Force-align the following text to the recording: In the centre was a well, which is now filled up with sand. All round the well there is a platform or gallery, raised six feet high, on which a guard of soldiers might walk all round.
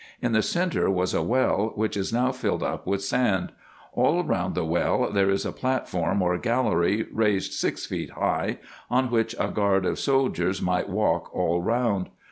In 0.19 0.31
the 0.31 0.41
centre 0.41 0.89
was 0.89 1.13
a 1.13 1.21
well, 1.21 1.73
which 1.75 1.95
is 1.95 2.11
now 2.11 2.31
filled 2.31 2.63
up 2.63 2.87
with 2.87 3.03
sand. 3.03 3.51
All 3.93 4.23
round 4.23 4.55
the 4.55 4.65
well 4.65 5.11
there 5.11 5.29
is 5.29 5.45
a 5.45 5.51
platform 5.51 6.23
or 6.23 6.39
gallery, 6.39 7.05
raised 7.13 7.53
six 7.53 7.85
feet 7.85 8.09
high, 8.09 8.57
on 8.89 9.11
which 9.11 9.35
a 9.37 9.49
guard 9.49 9.85
of 9.85 9.99
soldiers 9.99 10.59
might 10.59 10.89
walk 10.89 11.29
all 11.35 11.61
round. 11.61 12.09